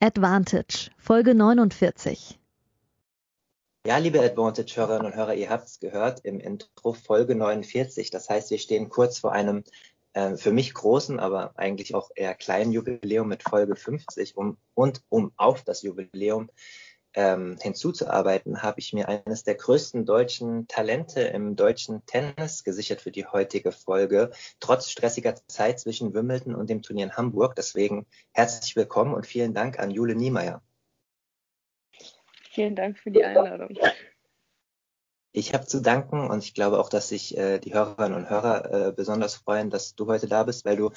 [0.00, 2.38] Advantage, Folge 49.
[3.84, 8.10] Ja, liebe Advantage-Hörerinnen und Hörer, ihr habt es gehört im Intro Folge 49.
[8.10, 9.64] Das heißt, wir stehen kurz vor einem
[10.12, 14.36] äh, für mich großen, aber eigentlich auch eher kleinen Jubiläum mit Folge 50.
[14.36, 16.48] Um, und um auf das Jubiläum
[17.14, 23.10] ähm, hinzuzuarbeiten, habe ich mir eines der größten deutschen Talente im deutschen Tennis gesichert für
[23.10, 24.30] die heutige Folge,
[24.60, 27.54] trotz stressiger Zeit zwischen Wimbledon und dem Turnier in Hamburg.
[27.56, 30.62] Deswegen herzlich willkommen und vielen Dank an Jule Niemeyer.
[32.50, 33.76] Vielen Dank für die Einladung.
[35.38, 38.88] Ich habe zu danken und ich glaube auch, dass sich äh, die Hörerinnen und Hörer
[38.88, 40.90] äh, besonders freuen, dass du heute da bist, weil du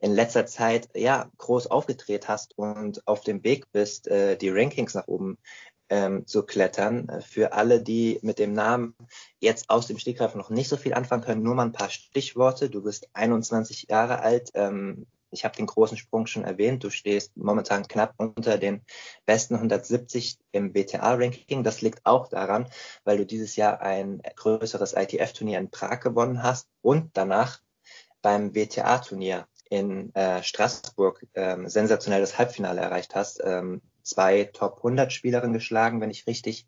[0.00, 4.94] in letzter Zeit ja groß aufgedreht hast und auf dem Weg bist, äh, die Rankings
[4.94, 5.36] nach oben
[5.90, 7.20] ähm, zu klettern.
[7.20, 8.94] Für alle, die mit dem Namen
[9.40, 12.70] jetzt aus dem Stegreif noch nicht so viel anfangen können, nur mal ein paar Stichworte.
[12.70, 16.84] Du bist 21 Jahre alt, ähm, ich habe den großen Sprung schon erwähnt.
[16.84, 18.82] Du stehst momentan knapp unter den
[19.26, 21.64] besten 170 im WTA-Ranking.
[21.64, 22.66] Das liegt auch daran,
[23.04, 27.60] weil du dieses Jahr ein größeres ITF-Turnier in Prag gewonnen hast und danach
[28.20, 33.40] beim WTA-Turnier in äh, Straßburg ähm, sensationelles Halbfinale erreicht hast.
[33.42, 36.66] Ähm, zwei Top 100 Spielerinnen geschlagen, wenn ich richtig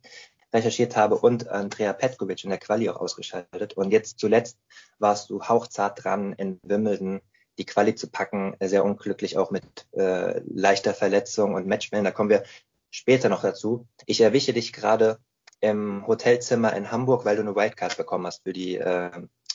[0.55, 3.75] recherchiert habe und Andrea Petkovic in der Quali auch ausgeschaltet.
[3.75, 4.59] Und jetzt zuletzt
[4.99, 7.21] warst du hauchzart dran in Wimbledon
[7.59, 12.05] die Quali zu packen, sehr unglücklich auch mit äh, leichter Verletzung und Matchman.
[12.05, 12.45] Da kommen wir
[12.91, 13.87] später noch dazu.
[14.07, 15.19] Ich erwische dich gerade
[15.61, 19.11] im Hotelzimmer in Hamburg, weil du eine Wildcard bekommen hast für die äh,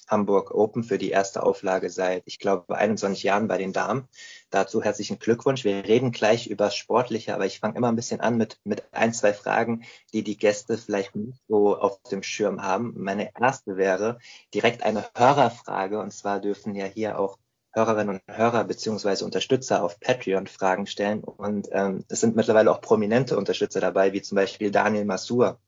[0.09, 4.07] Hamburg Open, für die erste Auflage seit, ich glaube, 21 Jahren bei den Damen.
[4.49, 5.63] Dazu herzlichen Glückwunsch.
[5.63, 9.13] Wir reden gleich über Sportliche, aber ich fange immer ein bisschen an mit, mit ein,
[9.13, 12.95] zwei Fragen, die die Gäste vielleicht nicht so auf dem Schirm haben.
[12.97, 14.17] Meine erste wäre
[14.53, 17.37] direkt eine Hörerfrage und zwar dürfen ja hier auch
[17.71, 21.23] Hörerinnen und Hörer beziehungsweise Unterstützer auf Patreon Fragen stellen.
[21.23, 25.59] Und ähm, es sind mittlerweile auch prominente Unterstützer dabei, wie zum Beispiel Daniel Masur.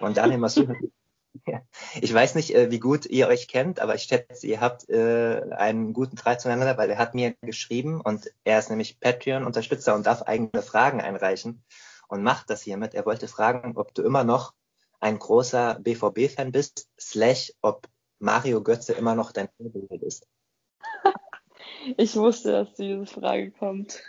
[0.00, 0.74] Und Daniel Masur,
[2.00, 5.42] ich weiß nicht, äh, wie gut ihr euch kennt, aber ich schätze, ihr habt äh,
[5.52, 10.06] einen guten Draht zueinander, weil er hat mir geschrieben und er ist nämlich Patreon-Unterstützer und
[10.06, 11.62] darf eigene Fragen einreichen
[12.08, 12.94] und macht das hiermit.
[12.94, 14.54] Er wollte fragen, ob du immer noch
[15.00, 20.26] ein großer BVB-Fan bist, slash ob Mario Götze immer noch dein Vorbild ist.
[21.96, 24.02] Ich wusste, dass diese Frage kommt.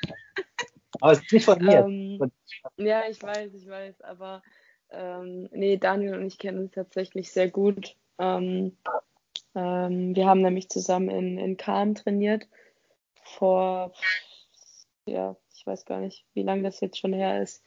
[1.01, 1.79] Aber es ist nicht von mir.
[1.79, 2.31] Ähm,
[2.77, 4.41] ja, ich weiß, ich weiß, aber
[4.91, 7.95] ähm, nee, Daniel und ich kennen uns tatsächlich sehr gut.
[8.19, 8.77] Ähm,
[9.55, 12.47] ähm, wir haben nämlich zusammen in, in Kahn trainiert
[13.23, 13.93] vor,
[15.05, 17.63] ja, ich weiß gar nicht, wie lange das jetzt schon her ist.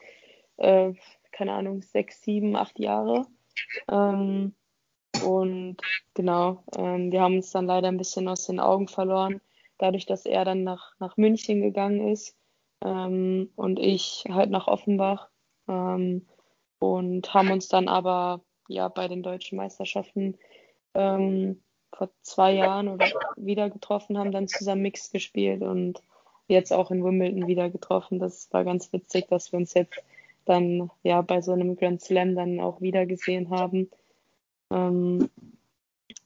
[0.57, 0.93] Äh,
[1.33, 3.27] keine Ahnung, sechs, sieben, acht Jahre.
[3.91, 4.55] Ähm,
[5.25, 5.79] und
[6.15, 9.41] genau, ähm, wir haben uns dann leider ein bisschen aus den Augen verloren
[9.79, 12.37] dadurch, dass er dann nach, nach München gegangen ist
[12.85, 15.29] ähm, und ich halt nach Offenbach
[15.69, 16.27] ähm,
[16.79, 20.37] und haben uns dann aber ja bei den deutschen Meisterschaften
[20.95, 23.07] ähm, vor zwei Jahren oder
[23.37, 26.03] wieder getroffen, haben dann zusammen Mix gespielt und
[26.49, 28.19] jetzt auch in Wimbledon wieder getroffen.
[28.19, 30.03] Das war ganz witzig, dass wir uns jetzt
[30.45, 33.91] dann ja bei so einem Grand Slam dann auch wieder gesehen haben.
[34.71, 35.29] Ähm,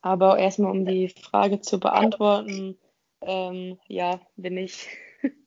[0.03, 2.77] aber erstmal um die Frage zu beantworten,
[3.23, 4.89] ähm, ja, bin ich.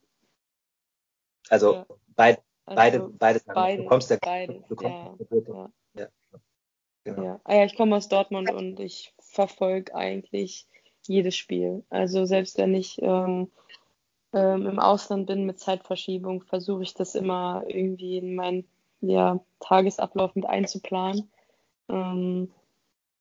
[1.50, 1.86] Also ja.
[2.16, 3.40] beid, also beide.
[3.52, 5.70] Beide, du kommst ja, beides, du kommst ja.
[5.94, 6.08] ja.
[7.04, 7.22] Genau.
[7.22, 7.40] ja.
[7.44, 10.66] Ah, ja, ich komme aus Dortmund und ich verfolge eigentlich
[11.06, 11.84] jedes Spiel.
[11.90, 13.52] Also selbst wenn ich ähm,
[14.32, 18.66] ähm, im Ausland bin mit Zeitverschiebung, versuche ich das immer irgendwie in meinen
[19.00, 21.30] ja, Tagesablauf mit einzuplanen.
[21.88, 22.50] Ähm,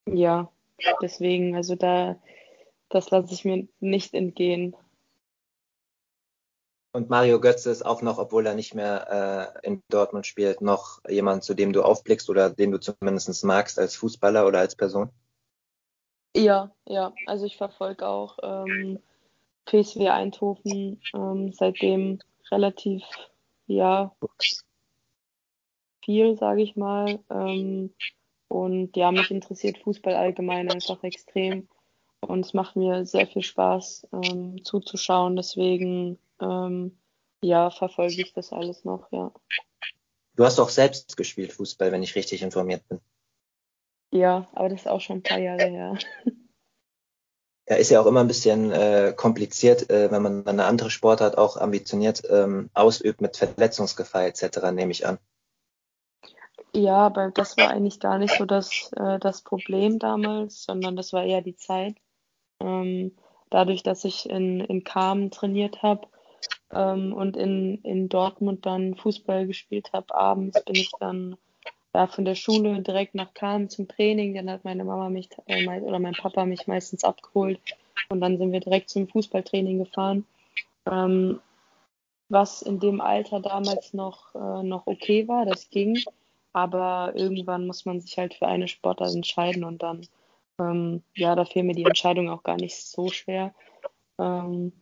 [0.07, 0.49] ja,
[1.01, 2.17] deswegen, also da
[2.93, 4.75] das lasse ich mir nicht entgehen.
[6.95, 11.03] Und Mario Götze ist auch noch, obwohl er nicht mehr äh, in Dortmund spielt, noch
[11.09, 15.09] jemand, zu dem du aufblickst oder den du zumindest magst als Fußballer oder als Person?
[16.35, 17.11] Ja, ja.
[17.25, 18.99] Also ich verfolge auch ähm,
[19.65, 22.19] PSW Eindhoven ähm, seitdem
[22.51, 23.03] relativ,
[23.65, 24.15] ja,
[26.05, 27.19] viel, sage ich mal.
[27.31, 27.91] Ähm,
[28.49, 31.67] und ja, mich interessiert Fußball allgemein einfach extrem.
[32.23, 35.35] Und es macht mir sehr viel Spaß ähm, zuzuschauen.
[35.35, 36.97] Deswegen, ähm,
[37.41, 39.31] ja, verfolge ich das alles noch, ja.
[40.35, 42.99] Du hast auch selbst gespielt Fußball, wenn ich richtig informiert bin.
[44.11, 45.97] Ja, aber das ist auch schon ein paar Jahre her.
[47.65, 51.37] Ja, ist ja auch immer ein bisschen äh, kompliziert, äh, wenn man eine andere Sportart
[51.37, 55.17] auch ambitioniert ähm, ausübt mit Verletzungsgefahr etc., nehme ich an.
[56.75, 61.13] Ja, aber das war eigentlich gar nicht so das, äh, das Problem damals, sondern das
[61.13, 61.95] war eher die Zeit.
[62.63, 63.11] Ähm,
[63.49, 66.07] dadurch, dass ich in, in Kam trainiert habe
[66.71, 71.37] ähm, und in, in Dortmund dann Fußball gespielt habe, abends bin ich dann
[71.93, 74.33] ja, von der Schule direkt nach Kam zum Training.
[74.33, 77.59] Dann hat meine Mama mich äh, oder mein Papa mich meistens abgeholt
[78.09, 80.25] und dann sind wir direkt zum Fußballtraining gefahren.
[80.89, 81.39] Ähm,
[82.29, 85.99] was in dem Alter damals noch, äh, noch okay war, das ging.
[86.51, 90.07] Aber irgendwann muss man sich halt für eine Sportart entscheiden und dann,
[90.59, 93.53] ähm, ja, da fiel mir die Entscheidung auch gar nicht so schwer.
[94.19, 94.73] Ähm,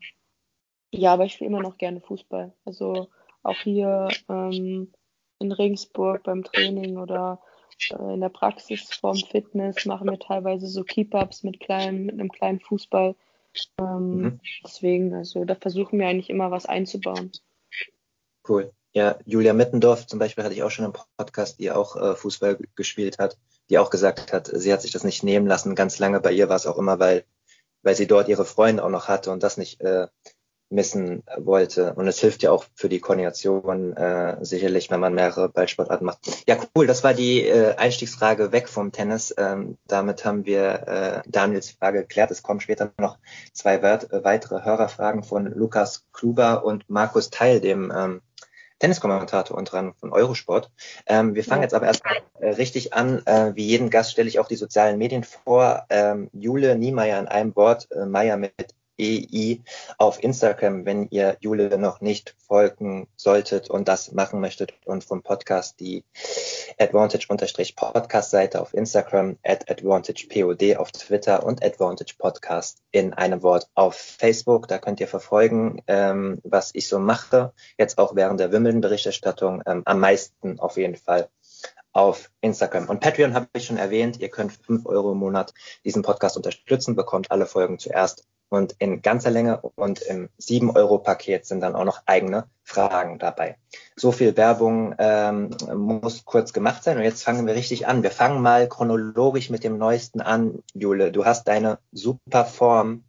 [0.91, 2.53] ja, aber ich spiele immer noch gerne Fußball.
[2.65, 3.09] Also
[3.43, 4.91] auch hier ähm,
[5.39, 7.41] in Regensburg beim Training oder
[7.89, 12.31] äh, in der Praxis vorm Fitness machen wir teilweise so Keep-Ups mit, kleinen, mit einem
[12.31, 13.15] kleinen Fußball.
[13.79, 14.39] Ähm, mhm.
[14.63, 17.31] Deswegen, also da versuchen wir eigentlich immer was einzubauen.
[18.47, 18.71] Cool.
[18.93, 22.57] Ja, Julia Mittendorf zum Beispiel hatte ich auch schon im Podcast, die auch äh, Fußball
[22.75, 23.37] gespielt hat,
[23.71, 25.75] die auch gesagt hat, sie hat sich das nicht nehmen lassen.
[25.75, 27.23] Ganz lange bei ihr war es auch immer, weil,
[27.81, 30.07] weil sie dort ihre Freunde auch noch hatte und das nicht äh,
[30.69, 31.93] missen wollte.
[31.93, 36.19] Und es hilft ja auch für die Koordination äh, sicherlich, wenn man mehrere Ballsportarten macht.
[36.47, 36.85] Ja, cool.
[36.85, 39.33] Das war die äh, Einstiegsfrage weg vom Tennis.
[39.37, 42.31] Ähm, damit haben wir äh, Daniels Frage geklärt.
[42.31, 43.19] Es kommen später noch
[43.53, 48.21] zwei weitere Hörerfragen von Lukas Kluber und Markus Teil, dem ähm,
[48.81, 50.71] Tenniskommentator unter anderem von Eurosport.
[51.05, 51.65] Ähm, wir fangen ja.
[51.65, 53.25] jetzt aber erstmal äh, richtig an.
[53.25, 55.85] Äh, wie jeden Gast stelle ich auch die sozialen Medien vor.
[55.89, 59.61] Ähm, Jule Niemeyer in einem Wort, äh, Meier mit EI
[59.97, 65.23] auf Instagram, wenn ihr Jule noch nicht folgen solltet und das machen möchtet und vom
[65.23, 66.03] Podcast die
[66.77, 74.67] Advantage-Podcast-Seite auf Instagram, at AdvantagePOD auf Twitter und Advantage Podcast in einem Wort auf Facebook.
[74.67, 77.53] Da könnt ihr verfolgen, ähm, was ich so mache.
[77.77, 81.29] Jetzt auch während der Wimbledon-Berichterstattung ähm, am meisten auf jeden Fall
[81.93, 82.89] auf Instagram.
[82.89, 84.19] Und Patreon habe ich schon erwähnt.
[84.19, 85.53] Ihr könnt fünf Euro im Monat
[85.83, 91.61] diesen Podcast unterstützen, bekommt alle Folgen zuerst und in ganzer Länge und im 7-Euro-Paket sind
[91.61, 93.55] dann auch noch eigene Fragen dabei.
[93.95, 98.03] So viel Werbung ähm, muss kurz gemacht sein und jetzt fangen wir richtig an.
[98.03, 101.13] Wir fangen mal chronologisch mit dem Neuesten an, Jule.
[101.13, 103.05] Du hast deine super Form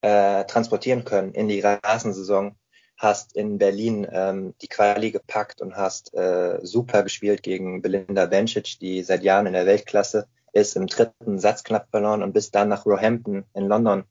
[0.00, 2.56] äh, transportieren können in die Rasensaison,
[2.96, 8.78] hast in Berlin ähm, die Quali gepackt und hast äh, super gespielt gegen Belinda Bencic,
[8.80, 12.70] die seit Jahren in der Weltklasse ist, im dritten Satz knapp verloren und bist dann
[12.70, 14.04] nach Roehampton in London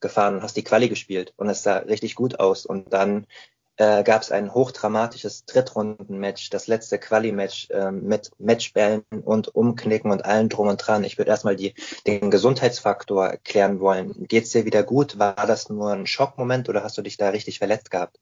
[0.00, 2.66] gefahren und hast die Quali gespielt und es sah richtig gut aus.
[2.66, 3.26] Und dann
[3.78, 10.24] äh, gab es ein hochdramatisches Drittrunden-Match, das letzte Quali-Match äh, mit Matchbällen und Umknicken und
[10.24, 11.04] allem drum und dran.
[11.04, 14.26] Ich würde erstmal den Gesundheitsfaktor erklären wollen.
[14.26, 15.18] Geht's dir wieder gut?
[15.18, 18.18] War das nur ein Schockmoment oder hast du dich da richtig verletzt gehabt?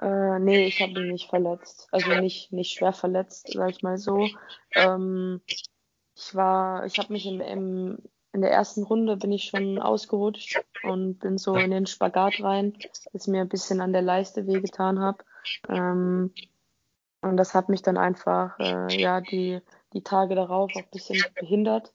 [0.00, 1.88] Äh, nee, ich habe mich nicht verletzt.
[1.90, 4.28] Also nicht, nicht schwer verletzt, sag ich mal so.
[4.74, 5.40] Ähm,
[6.14, 7.98] ich war, ich habe mich im, im
[8.34, 12.76] in der ersten Runde bin ich schon ausgerutscht und bin so in den Spagat rein,
[13.12, 15.24] dass mir ein bisschen an der Leiste wehgetan habe.
[15.68, 16.34] Ähm,
[17.22, 19.60] und das hat mich dann einfach, äh, ja, die,
[19.92, 21.92] die Tage darauf auch ein bisschen behindert.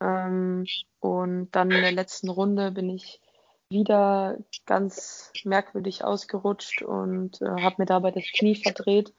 [0.00, 0.66] Ähm,
[1.00, 3.22] und dann in der letzten Runde bin ich
[3.70, 9.14] wieder ganz merkwürdig ausgerutscht und äh, habe mir dabei das Knie verdreht.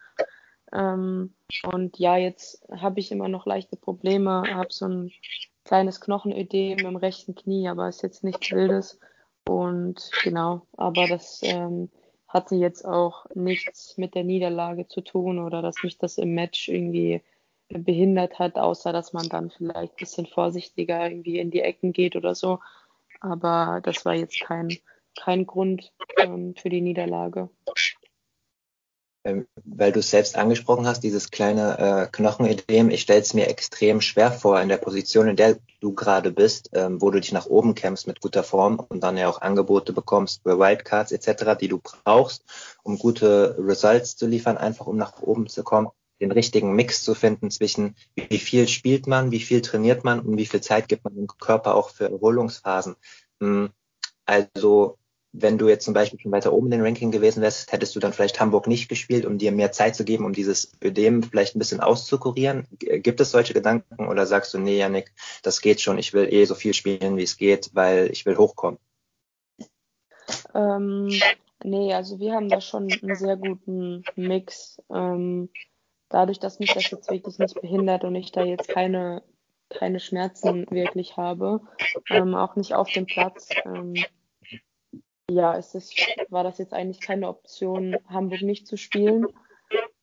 [0.71, 1.33] Ähm,
[1.63, 5.11] und ja, jetzt habe ich immer noch leichte Probleme, habe so ein
[5.65, 8.99] kleines Knochenödem im rechten Knie, aber ist jetzt nichts Wildes.
[9.47, 11.89] Und genau, aber das ähm,
[12.27, 16.69] hatte jetzt auch nichts mit der Niederlage zu tun oder dass mich das im Match
[16.69, 17.21] irgendwie
[17.69, 22.15] behindert hat, außer dass man dann vielleicht ein bisschen vorsichtiger irgendwie in die Ecken geht
[22.15, 22.59] oder so.
[23.21, 24.77] Aber das war jetzt kein,
[25.19, 27.49] kein Grund ähm, für die Niederlage.
[29.25, 33.49] Ähm, weil du es selbst angesprochen hast, dieses kleine äh, Knochenödem, ich stelle es mir
[33.49, 37.33] extrem schwer vor in der Position, in der du gerade bist, ähm, wo du dich
[37.33, 41.57] nach oben kämpfst mit guter Form und dann ja auch Angebote bekommst für Wildcards etc.,
[41.59, 42.45] die du brauchst,
[42.81, 45.89] um gute Results zu liefern, einfach um nach oben zu kommen,
[46.21, 50.37] den richtigen Mix zu finden zwischen wie viel spielt man, wie viel trainiert man und
[50.37, 52.95] wie viel Zeit gibt man dem Körper auch für Erholungsphasen.
[53.41, 53.69] Hm,
[54.25, 54.97] also
[55.31, 57.99] wenn du jetzt zum Beispiel schon weiter oben in den Ranking gewesen wärst, hättest du
[57.99, 61.55] dann vielleicht Hamburg nicht gespielt, um dir mehr Zeit zu geben, um dieses Ödem vielleicht
[61.55, 62.67] ein bisschen auszukurieren?
[62.79, 66.45] Gibt es solche Gedanken oder sagst du, nee, Janik, das geht schon, ich will eh
[66.45, 68.79] so viel spielen, wie es geht, weil ich will hochkommen?
[70.55, 71.09] Ähm,
[71.63, 74.81] nee, also wir haben da schon einen sehr guten Mix.
[74.91, 75.49] Ähm,
[76.09, 79.21] dadurch, dass mich das jetzt wirklich nicht behindert und ich da jetzt keine,
[79.69, 81.61] keine Schmerzen wirklich habe,
[82.09, 83.93] ähm, auch nicht auf dem Platz, ähm,
[85.29, 85.91] ja, ist das,
[86.29, 89.27] war das jetzt eigentlich keine Option, Hamburg nicht zu spielen.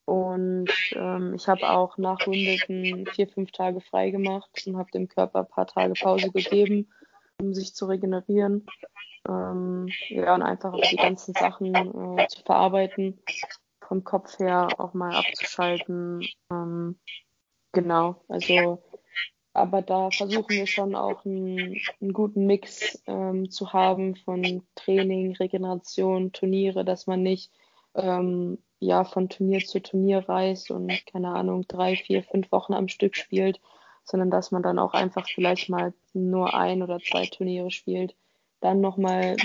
[0.04, 5.08] Und ähm, ich habe auch nach Wimbledon vier, fünf Tage frei gemacht und habe dem
[5.08, 6.92] Körper ein paar Tage Pause gegeben,
[7.40, 8.66] um sich zu regenerieren.
[9.28, 11.74] Ähm, ja, und einfach auch die ganzen Sachen
[12.18, 13.20] äh, zu verarbeiten,
[13.80, 16.24] vom Kopf her auch mal abzuschalten.
[16.52, 17.00] Ähm,
[17.72, 18.80] genau, also
[19.56, 25.34] aber da versuchen wir schon auch einen, einen guten Mix ähm, zu haben von Training,
[25.36, 27.50] Regeneration, Turniere, dass man nicht
[27.94, 32.88] ähm, ja von Turnier zu Turnier reist und keine Ahnung drei, vier, fünf Wochen am
[32.88, 33.60] Stück spielt,
[34.04, 38.14] sondern dass man dann auch einfach vielleicht mal nur ein oder zwei Turniere spielt,
[38.60, 39.36] dann nochmal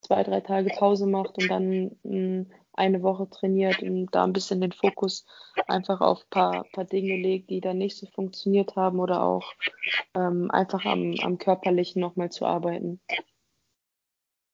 [0.00, 2.46] zwei, drei Tage Pause macht und dann mh,
[2.78, 5.26] eine Woche trainiert und da ein bisschen den Fokus
[5.66, 9.52] einfach auf ein paar, paar Dinge legt, die dann nicht so funktioniert haben oder auch
[10.14, 13.00] ähm, einfach am, am Körperlichen nochmal zu arbeiten.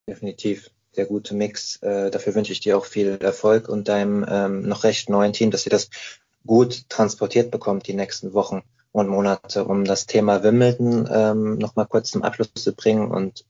[0.09, 0.71] Definitiv.
[0.93, 1.83] Sehr gute Mix.
[1.83, 5.51] Äh, dafür wünsche ich dir auch viel Erfolg und deinem ähm, noch recht neuen Team,
[5.51, 5.91] dass ihr das
[6.47, 8.63] gut transportiert bekommt die nächsten Wochen
[8.93, 13.45] und Monate, um das Thema Wimbledon ähm, nochmal kurz zum Abschluss zu bringen und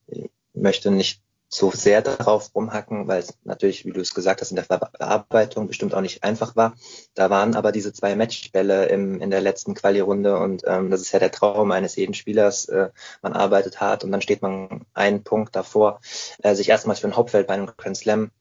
[0.53, 1.21] möchte nicht
[1.55, 5.67] so sehr darauf rumhacken, weil es natürlich, wie du es gesagt hast, in der Verarbeitung
[5.67, 6.75] bestimmt auch nicht einfach war.
[7.13, 11.13] Da waren aber diese zwei Matchbälle im, in der letzten Quali-Runde und ähm, das ist
[11.13, 12.65] ja der Traum eines jeden Spielers.
[12.65, 12.89] Äh,
[13.21, 16.01] man arbeitet hart und dann steht man einen Punkt davor,
[16.43, 18.31] äh, sich erstmals für ein Hauptfeld bei einem Grand Slam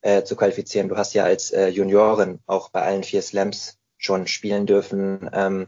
[0.00, 0.88] äh, zu qualifizieren.
[0.88, 5.28] Du hast ja als äh, Juniorin auch bei allen vier Slams schon spielen dürfen.
[5.32, 5.66] Ähm,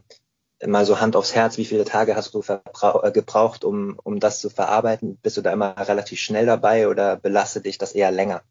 [0.65, 4.39] mal so Hand aufs Herz, wie viele Tage hast du äh, gebraucht, um, um das
[4.39, 5.17] zu verarbeiten?
[5.17, 8.41] Bist du da immer relativ schnell dabei oder belastet dich das eher länger?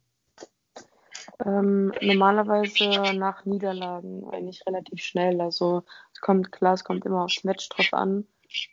[1.45, 5.41] Ähm, normalerweise nach Niederlagen eigentlich relativ schnell.
[5.41, 5.83] Also
[6.13, 8.27] es kommt klar, es kommt immer aufs Match drauf an,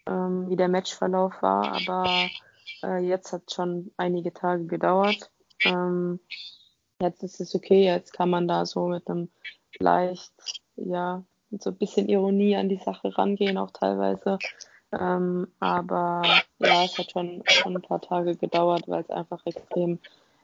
[0.06, 2.30] ähm, wie der Matchverlauf war, aber
[2.84, 5.32] äh, jetzt hat schon einige Tage gedauert.
[5.64, 6.20] Ähm,
[7.02, 9.30] jetzt ist es okay, jetzt kann man da so mit einem
[9.80, 10.34] leicht,
[10.76, 14.40] ja, mit so ein bisschen Ironie an die Sache rangehen, auch teilweise.
[14.92, 16.24] Ähm, aber
[16.60, 20.00] ja, es hat schon, schon ein paar Tage gedauert, weil es einfach extrem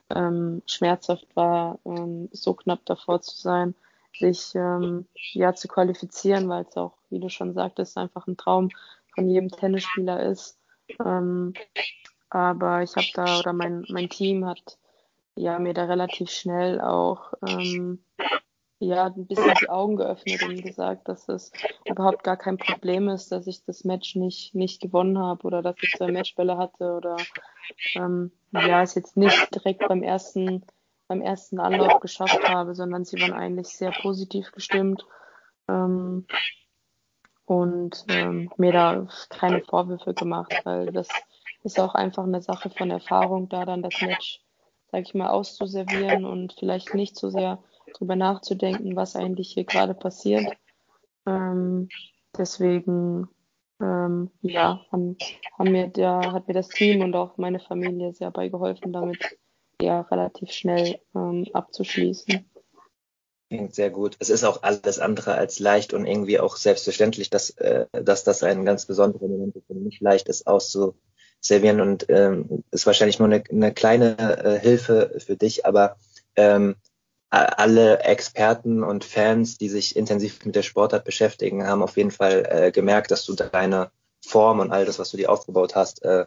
[0.10, 3.76] ähm, schmerzhaft war, ähm, so knapp davor zu sein,
[4.18, 8.70] sich ähm, ja zu qualifizieren, weil es auch, wie du schon sagtest, einfach ein Traum
[9.14, 10.58] von jedem Tennisspieler ist.
[11.04, 11.54] Ähm,
[12.30, 14.78] aber ich habe da oder mein mein Team hat
[15.36, 18.00] ja mir da relativ schnell auch ähm,
[18.80, 21.52] ja, ein bisschen die Augen geöffnet und gesagt, dass es
[21.86, 25.76] überhaupt gar kein Problem ist, dass ich das Match nicht, nicht gewonnen habe oder dass
[25.82, 27.18] ich zwei Matchbälle hatte oder
[27.96, 30.64] ähm, ja, es jetzt nicht direkt beim ersten,
[31.08, 35.06] beim ersten Anlauf geschafft habe, sondern sie waren eigentlich sehr positiv gestimmt
[35.68, 36.28] ähm,
[37.46, 41.08] und ähm, mir da keine Vorwürfe gemacht, weil das
[41.64, 44.42] ist auch einfach eine Sache von Erfahrung, da dann das Match,
[44.92, 47.58] sag ich mal, auszuservieren und vielleicht nicht so sehr
[47.94, 50.54] drüber nachzudenken, was eigentlich hier gerade passiert.
[51.26, 51.90] Ähm,
[52.38, 53.28] deswegen,
[53.82, 55.18] ähm, ja, haben,
[55.58, 59.38] haben mir da, hat mir das Team und auch meine Familie sehr beigeholfen, damit
[59.82, 62.46] ja relativ schnell ähm, abzuschließen.
[63.50, 64.18] Klingt sehr gut.
[64.20, 68.44] Es ist auch alles andere als leicht und irgendwie auch selbstverständlich, dass, äh, dass das
[68.44, 73.30] ein ganz besonderer Moment ist und nicht leicht ist auszuservieren und ähm, ist wahrscheinlich nur
[73.30, 75.96] eine, eine kleine äh, Hilfe für dich, aber
[76.36, 76.76] ähm,
[77.30, 82.48] alle Experten und Fans, die sich intensiv mit der Sportart beschäftigen, haben auf jeden Fall
[82.50, 83.92] äh, gemerkt, dass du deine
[84.26, 86.26] Form und all das, was du dir aufgebaut hast, äh,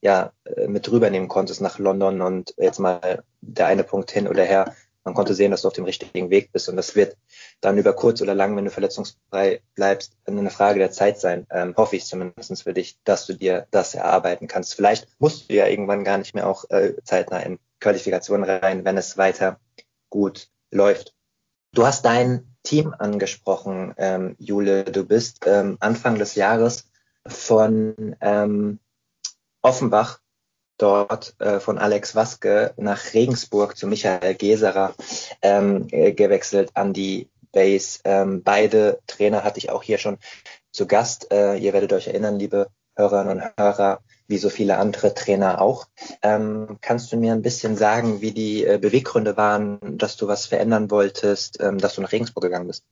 [0.00, 4.44] ja, äh, mit rübernehmen konntest nach London und jetzt mal der eine Punkt hin oder
[4.44, 4.74] her.
[5.04, 7.16] Man konnte sehen, dass du auf dem richtigen Weg bist und das wird
[7.60, 11.74] dann über kurz oder lang, wenn du verletzungsfrei bleibst, eine Frage der Zeit sein, ähm,
[11.76, 14.74] hoffe ich zumindest für dich, dass du dir das erarbeiten kannst.
[14.74, 18.96] Vielleicht musst du ja irgendwann gar nicht mehr auch äh, zeitnah in Qualifikationen rein, wenn
[18.96, 19.58] es weiter
[20.12, 21.14] gut läuft.
[21.74, 24.84] Du hast dein Team angesprochen, ähm, Jule.
[24.84, 26.90] Du bist ähm, Anfang des Jahres
[27.26, 28.78] von ähm,
[29.62, 30.20] Offenbach
[30.76, 34.94] dort äh, von Alex Waske nach Regensburg zu Michael Geserer
[35.40, 38.00] ähm, äh, gewechselt an die Base.
[38.04, 40.18] Ähm, beide Trainer hatte ich auch hier schon
[40.72, 41.32] zu Gast.
[41.32, 45.86] Äh, ihr werdet euch erinnern, liebe Hörerinnen und Hörer, wie so viele andere Trainer auch.
[46.22, 50.46] Ähm, kannst du mir ein bisschen sagen, wie die äh, Beweggründe waren, dass du was
[50.46, 52.84] verändern wolltest, ähm, dass du nach Regensburg gegangen bist?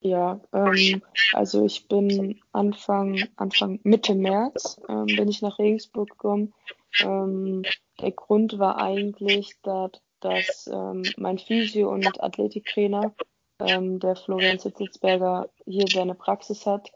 [0.00, 6.52] Ja, ähm, also ich bin Anfang, Anfang Mitte März ähm, bin ich nach Regensburg gekommen.
[7.00, 7.62] Ähm,
[8.00, 13.14] der Grund war eigentlich, dass, dass ähm, mein Physio- und Athletiktrainer
[13.60, 16.90] der Florian Sitzelsberger hier seine Praxis hat,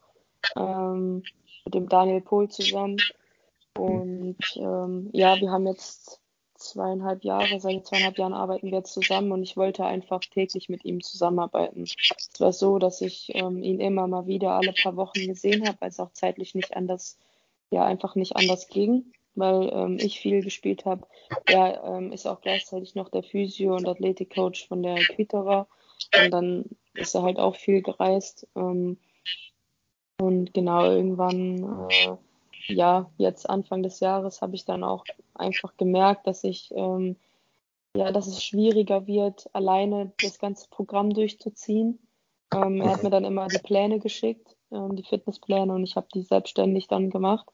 [0.56, 1.22] ähm,
[1.66, 2.96] mit dem Daniel Pohl zusammen.
[3.76, 6.20] Und ähm, ja, wir haben jetzt
[6.54, 11.02] zweieinhalb Jahre, seit zweieinhalb Jahren arbeiten wir zusammen und ich wollte einfach täglich mit ihm
[11.02, 11.82] zusammenarbeiten.
[11.82, 15.76] Es war so, dass ich ähm, ihn immer mal wieder alle paar Wochen gesehen habe,
[15.80, 17.18] weil es auch zeitlich nicht anders,
[17.70, 21.06] ja, einfach nicht anders ging, weil ähm, ich viel gespielt habe.
[21.44, 25.66] Er ähm, ist auch gleichzeitig noch der Physio- und Athletikcoach von der Quitora
[26.22, 28.46] und dann ist er halt auch viel gereist.
[30.18, 32.16] Und genau, irgendwann, äh,
[32.68, 35.04] ja, jetzt Anfang des Jahres habe ich dann auch
[35.34, 37.16] einfach gemerkt, dass ich, ähm,
[37.96, 41.98] ja, dass es schwieriger wird, alleine das ganze Programm durchzuziehen.
[42.54, 46.06] Ähm, er hat mir dann immer die Pläne geschickt, ähm, die Fitnesspläne, und ich habe
[46.14, 47.46] die selbstständig dann gemacht.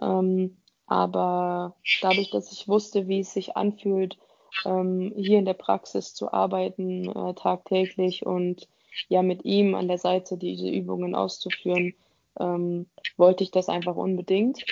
[0.00, 4.16] Ähm, aber dadurch, dass ich wusste, wie es sich anfühlt,
[4.64, 8.68] ähm, hier in der Praxis zu arbeiten, äh, tagtäglich und
[9.08, 11.94] ja mit ihm an der Seite diese Übungen auszuführen,
[12.38, 12.86] ähm,
[13.16, 14.64] wollte ich das einfach unbedingt,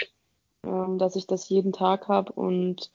[0.65, 2.91] ähm, dass ich das jeden Tag habe und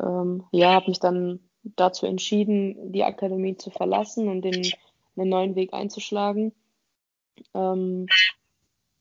[0.00, 4.70] ähm, ja, habe mich dann dazu entschieden, die Akademie zu verlassen und den,
[5.16, 6.52] einen neuen Weg einzuschlagen.
[7.54, 8.06] Ähm,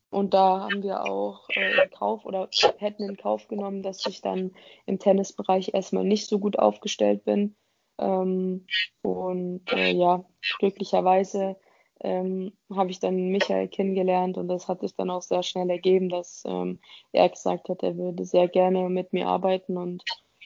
[0.10, 4.22] und da haben wir auch äh, in Kauf oder hätten in Kauf genommen, dass ich
[4.22, 4.52] dann
[4.86, 7.56] im Tennisbereich erstmal nicht so gut aufgestellt bin.
[7.98, 8.66] Ähm,
[9.02, 10.25] und äh, ja,
[10.60, 11.56] glücklicherweise
[12.02, 16.10] ähm, habe ich dann Michael kennengelernt und das hat sich dann auch sehr schnell ergeben,
[16.10, 16.80] dass ähm,
[17.12, 20.04] er gesagt hat, er würde sehr gerne mit mir arbeiten und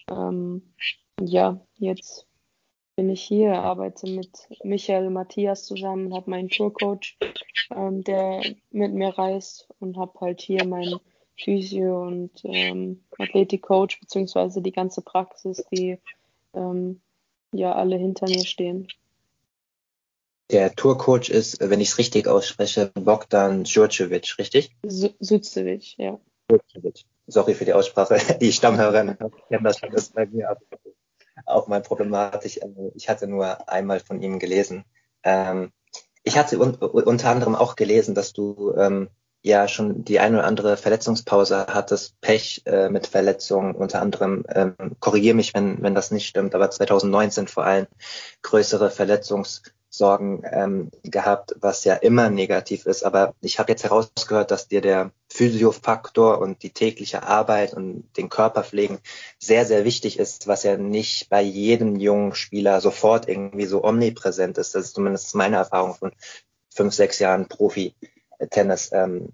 [0.09, 0.73] ähm,
[1.19, 2.27] ja, jetzt
[2.95, 7.17] bin ich hier, arbeite mit Michael Matthias zusammen, habe meinen Tourcoach,
[7.75, 8.41] ähm, der
[8.71, 10.99] mit mir reist und habe halt hier meinen
[11.37, 15.97] Physio und ähm, Athletikcoach beziehungsweise die ganze Praxis, die
[16.53, 17.01] ähm,
[17.53, 18.87] ja alle hinter mir stehen.
[20.51, 24.75] Der Tourcoach ist, wenn ich es richtig ausspreche, Bogdan Djurcevic, richtig?
[24.83, 26.19] Sucevic, ja.
[27.27, 28.17] Sorry für die Aussprache.
[28.41, 30.57] Die Stammhörerinnen kennen das schon, das ist bei mir
[31.45, 32.61] auch mal problematisch.
[32.61, 34.85] Also, ich hatte nur einmal von ihm gelesen.
[35.23, 35.71] Ähm,
[36.23, 39.09] ich hatte un unter anderem auch gelesen, dass du ähm,
[39.41, 44.75] ja schon die eine oder andere Verletzungspause hattest, Pech äh, mit Verletzungen, unter anderem, ähm,
[44.99, 47.87] korrigiere mich, wenn, wenn das nicht stimmt, aber 2019 vor allem
[48.41, 53.03] größere Verletzungs Sorgen ähm, gehabt, was ja immer negativ ist.
[53.03, 58.29] Aber ich habe jetzt herausgehört, dass dir der Physiofaktor und die tägliche Arbeit und den
[58.29, 58.99] Körperpflegen
[59.39, 64.57] sehr, sehr wichtig ist, was ja nicht bei jedem jungen Spieler sofort irgendwie so omnipräsent
[64.59, 64.75] ist.
[64.75, 66.11] Das ist zumindest meine Erfahrung von
[66.69, 67.47] fünf, sechs Jahren
[68.39, 68.91] Profi-Tennis.
[68.93, 69.33] Ähm,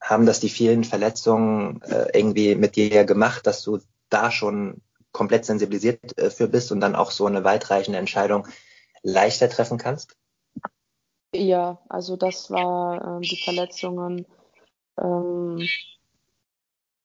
[0.00, 3.78] haben das die vielen Verletzungen äh, irgendwie mit dir gemacht, dass du
[4.10, 8.48] da schon komplett sensibilisiert äh, für bist und dann auch so eine weitreichende Entscheidung
[9.02, 10.16] leichter treffen kannst?
[11.34, 14.26] Ja, also das war äh, die Verletzungen.
[15.00, 15.66] Ähm,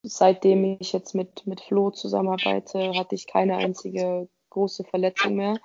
[0.03, 5.57] seitdem ich jetzt mit, mit Flo zusammenarbeite, hatte ich keine einzige große Verletzung mehr.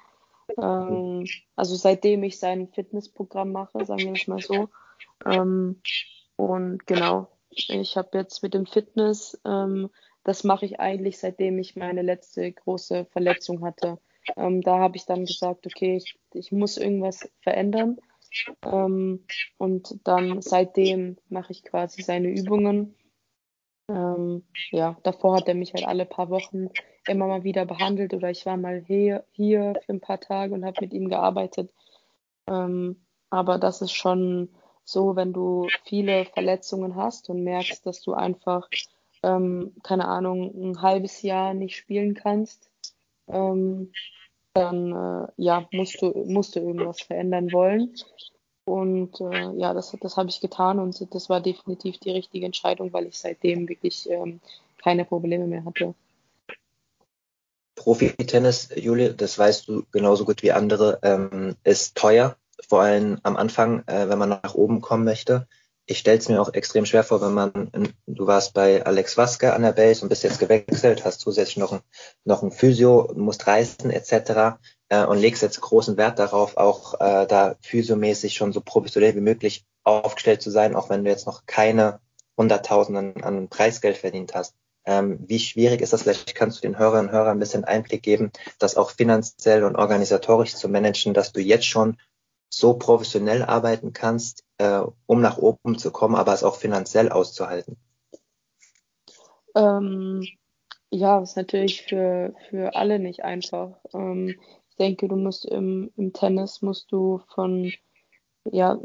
[0.61, 4.69] Ähm, also seitdem ich sein Fitnessprogramm mache, sagen wir es mal so.
[5.25, 5.81] Ähm,
[6.37, 9.91] und genau, ich habe jetzt mit dem Fitness, ähm,
[10.25, 13.99] das mache ich eigentlich seitdem ich meine letzte große Verletzung hatte.
[14.37, 17.99] Ähm, da habe ich dann gesagt, okay, ich, ich muss irgendwas verändern.
[18.65, 19.27] Ähm,
[19.59, 22.95] und dann seitdem mache ich quasi seine Übungen.
[23.89, 26.69] Ähm, ja, davor hat er mich halt alle paar Wochen
[27.09, 30.65] immer mal wieder behandelt oder ich war mal hier, hier für ein paar Tage und
[30.65, 31.73] habe mit ihm gearbeitet.
[32.47, 34.51] Ähm, aber das ist schon
[34.85, 38.69] so, wenn du viele Verletzungen hast und merkst, dass du einfach,
[39.23, 42.69] ähm, keine Ahnung, ein halbes Jahr nicht spielen kannst,
[43.29, 43.93] ähm,
[44.55, 47.95] dann äh, ja, musst du, musst du irgendwas verändern wollen.
[48.65, 52.93] Und äh, ja, das, das habe ich getan und das war definitiv die richtige Entscheidung,
[52.93, 54.41] weil ich seitdem wirklich ähm,
[54.79, 55.95] keine Probleme mehr hatte.
[57.75, 62.37] Profi-Tennis, Juli, das weißt du genauso gut wie andere, ähm, ist teuer,
[62.69, 65.47] vor allem am Anfang, äh, wenn man nach oben kommen möchte
[65.87, 67.71] ich stelle es mir auch extrem schwer vor, wenn man,
[68.07, 71.73] du warst bei Alex Waske an der Base und bist jetzt gewechselt, hast zusätzlich noch
[71.73, 71.81] ein,
[72.25, 74.59] noch ein Physio, musst reisen etc.
[74.89, 79.21] Äh, und legst jetzt großen Wert darauf, auch äh, da physiomäßig schon so professionell wie
[79.21, 82.01] möglich aufgestellt zu sein, auch wenn du jetzt noch keine
[82.37, 84.55] Hunderttausenden an Preisgeld verdient hast.
[84.85, 86.03] Ähm, wie schwierig ist das?
[86.03, 89.77] Vielleicht kannst du den Hörerinnen und Hörern ein bisschen Einblick geben, das auch finanziell und
[89.77, 91.99] organisatorisch zu managen, dass du jetzt schon
[92.53, 97.77] so professionell arbeiten kannst, äh, um nach oben zu kommen, aber es auch finanziell auszuhalten?
[99.55, 100.27] Ähm,
[100.91, 103.79] ja, ist natürlich für, für alle nicht einfach.
[103.95, 104.37] Ähm,
[104.71, 107.73] ich denke, du musst im, im Tennis musst du von
[108.51, 108.79] ja,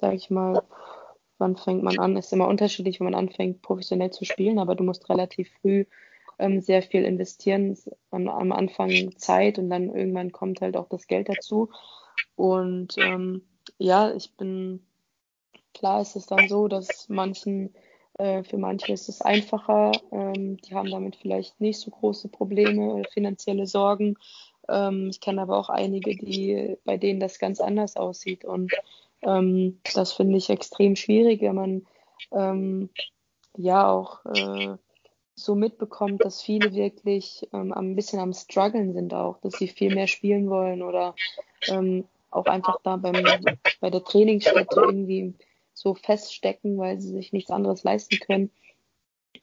[0.00, 0.62] sag ich mal,
[1.38, 2.16] wann fängt man an?
[2.16, 5.84] Ist immer unterschiedlich, wenn man anfängt, professionell zu spielen, aber du musst relativ früh
[6.38, 7.76] ähm, sehr viel investieren.
[8.10, 11.70] Am, am, Anfang Zeit und dann irgendwann kommt halt auch das Geld dazu.
[12.36, 13.42] Und ähm,
[13.78, 14.84] ja, ich bin
[15.72, 17.74] klar, ist es dann so, dass manchen
[18.18, 19.92] äh, für manche ist es einfacher.
[20.12, 24.16] Ähm, die haben damit vielleicht nicht so große Probleme oder finanzielle Sorgen.
[24.68, 28.44] Ähm, ich kenne aber auch einige, die, bei denen das ganz anders aussieht.
[28.44, 28.72] Und
[29.22, 31.86] ähm, das finde ich extrem schwierig, wenn man
[32.32, 32.90] ähm,
[33.56, 34.76] ja auch äh,
[35.36, 39.94] so mitbekommt, dass viele wirklich ähm, ein bisschen am struggeln sind auch, dass sie viel
[39.94, 41.14] mehr spielen wollen oder
[41.68, 43.24] ähm, auch einfach da beim,
[43.80, 45.34] bei der Trainingsstätte irgendwie
[45.72, 48.50] so feststecken, weil sie sich nichts anderes leisten können.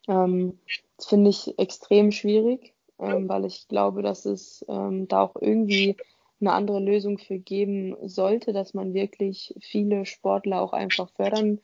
[0.07, 0.59] Ähm,
[0.97, 5.97] das finde ich extrem schwierig, ähm, weil ich glaube, dass es ähm, da auch irgendwie
[6.39, 11.59] eine andere Lösung für geben sollte, dass man wirklich viele Sportler auch einfach fördern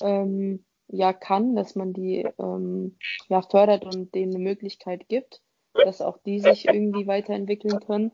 [0.00, 2.96] ähm, ja kann, dass man die ähm,
[3.28, 5.42] ja fördert und denen eine Möglichkeit gibt,
[5.74, 8.12] dass auch die sich irgendwie weiterentwickeln können.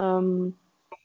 [0.00, 0.58] Ähm,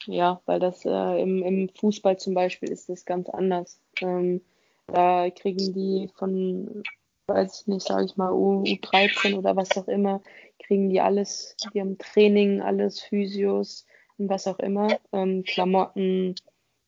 [0.06, 3.80] ja, weil das äh, im, im Fußball zum Beispiel ist das ganz anders.
[4.02, 4.42] Ähm,
[4.88, 6.84] da kriegen die von,
[7.28, 10.22] weiß ich nicht, sage ich mal, U, U13 oder was auch immer,
[10.60, 13.86] kriegen die alles, die haben Training, alles Physios
[14.18, 16.36] und was auch immer, ähm, Klamotten,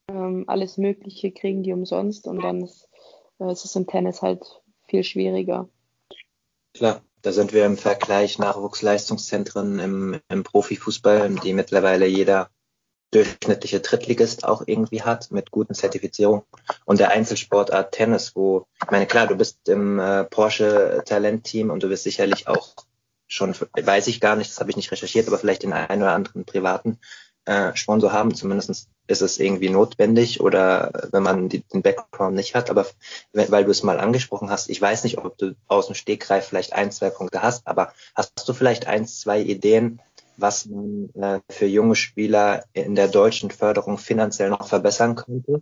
[0.10, 2.90] ähm, alles Mögliche kriegen die umsonst und dann ist,
[3.40, 4.44] äh, ist es im Tennis halt
[4.88, 5.68] viel schwieriger.
[6.74, 12.50] Klar, da sind wir im Vergleich Nachwuchsleistungszentren im, im Profifußball, die mittlerweile jeder
[13.12, 16.44] durchschnittliche Drittligist auch irgendwie hat mit guten Zertifizierungen
[16.84, 21.84] und der Einzelsportart Tennis, wo, ich meine, klar, du bist im äh, Porsche Talentteam und
[21.84, 22.74] du wirst sicherlich auch
[23.28, 26.14] schon, weiß ich gar nicht, das habe ich nicht recherchiert, aber vielleicht den einen oder
[26.14, 27.00] anderen privaten
[27.46, 28.36] äh, Sponsor haben.
[28.36, 32.70] Zumindest ist es irgendwie notwendig oder wenn man die, den Background nicht hat.
[32.70, 32.86] Aber
[33.34, 36.74] weil du es mal angesprochen hast, ich weiß nicht, ob du aus dem Stegreif vielleicht
[36.74, 40.02] ein, zwei Punkte hast, aber hast du vielleicht ein, zwei Ideen,
[40.38, 45.62] was man äh, für junge Spieler in der deutschen Förderung finanziell noch verbessern könnte?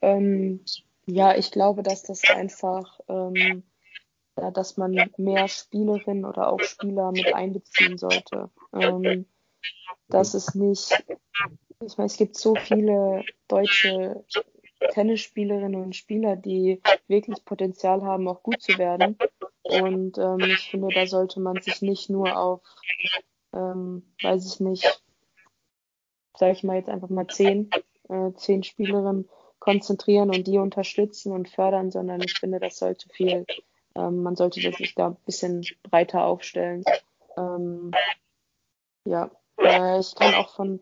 [0.00, 0.64] Ähm,
[1.06, 3.64] ja, ich glaube, dass das einfach, ähm,
[4.36, 8.50] ja, dass man mehr Spielerinnen oder auch Spieler mit einbeziehen sollte.
[8.72, 9.26] Ähm,
[10.08, 10.92] dass es nicht,
[11.84, 14.24] ich meine, es gibt so viele deutsche
[14.92, 19.18] Tennisspielerinnen und Spieler, die wirklich Potenzial haben, auch gut zu werden.
[19.62, 22.62] Und ähm, ich finde, da sollte man sich nicht nur auf,
[23.52, 25.02] ähm, weiß ich nicht,
[26.36, 27.70] sage ich mal jetzt einfach mal zehn,
[28.08, 33.44] äh, zehn Spielerinnen konzentrieren und die unterstützen und fördern, sondern ich finde, das sollte viel,
[33.94, 36.84] ähm, man sollte sich da ein bisschen breiter aufstellen.
[37.36, 37.90] Ähm,
[39.04, 40.80] ja, äh, ich kann auch von,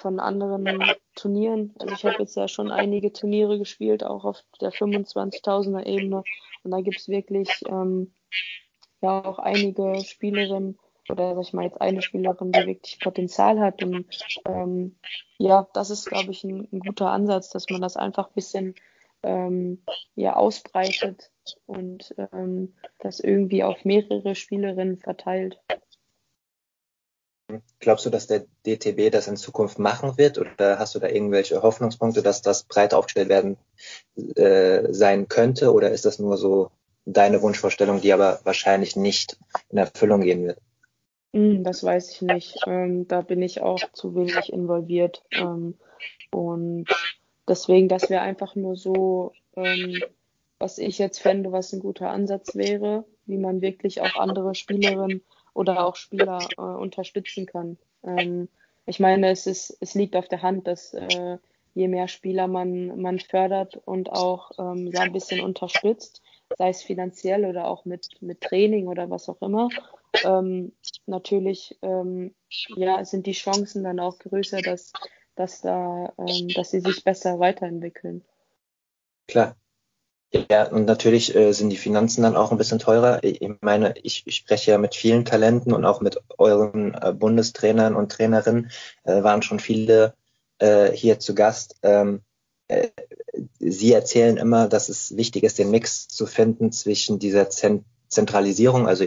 [0.00, 4.72] von anderen Turnieren, also ich habe jetzt ja schon einige Turniere gespielt, auch auf der
[4.72, 6.22] 25.000er Ebene
[6.62, 8.12] und da gibt es wirklich ähm,
[9.00, 13.82] ja auch einige Spielerinnen oder sag ich mal jetzt eine Spielerin, die wirklich Potenzial hat.
[13.82, 14.06] Und
[14.44, 14.96] ähm,
[15.38, 18.74] ja, das ist, glaube ich, ein, ein, guter Ansatz, dass man das einfach ein bisschen
[19.22, 19.82] ähm,
[20.14, 21.30] ja, ausbreitet
[21.66, 25.60] und ähm, das irgendwie auf mehrere Spielerinnen verteilt.
[27.78, 31.62] Glaubst du, dass der DTB das in Zukunft machen wird oder hast du da irgendwelche
[31.62, 33.56] Hoffnungspunkte, dass das breit aufgestellt werden
[34.34, 36.70] äh, sein könnte oder ist das nur so
[37.04, 40.58] deine Wunschvorstellung, die aber wahrscheinlich nicht in Erfüllung gehen wird?
[41.32, 42.58] Hm, das weiß ich nicht.
[42.66, 45.22] Ähm, da bin ich auch zu wenig involviert.
[45.30, 45.74] Ähm,
[46.32, 46.86] und
[47.46, 50.02] deswegen, das wäre einfach nur so, ähm,
[50.58, 55.22] was ich jetzt fände, was ein guter Ansatz wäre, wie man wirklich auch andere Spielerinnen
[55.56, 57.78] oder auch Spieler äh, unterstützen kann.
[58.04, 58.48] Ähm,
[58.84, 61.38] ich meine, es, ist, es liegt auf der Hand, dass äh,
[61.74, 66.22] je mehr Spieler man, man fördert und auch ähm, ja, ein bisschen unterstützt,
[66.56, 69.68] sei es finanziell oder auch mit, mit Training oder was auch immer,
[70.24, 70.72] ähm,
[71.06, 72.34] natürlich ähm,
[72.76, 74.92] ja, sind die Chancen dann auch größer, dass,
[75.34, 78.24] dass, da, ähm, dass sie sich besser weiterentwickeln.
[79.26, 79.56] Klar,
[80.32, 83.22] ja, und natürlich äh, sind die Finanzen dann auch ein bisschen teurer.
[83.22, 87.94] Ich meine, ich, ich spreche ja mit vielen Talenten und auch mit euren äh, Bundestrainern
[87.94, 88.70] und Trainerinnen.
[89.04, 90.14] Äh, waren schon viele
[90.58, 91.76] äh, hier zu Gast.
[91.82, 92.22] Ähm,
[92.68, 92.88] äh,
[93.58, 97.84] sie erzählen immer, dass es wichtig ist, den Mix zu finden zwischen dieser Zent
[98.16, 98.88] Zentralisierung.
[98.88, 99.04] Also